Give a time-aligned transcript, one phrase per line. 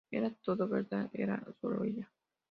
[0.09, 2.11] Era todo verdad, era solo ella".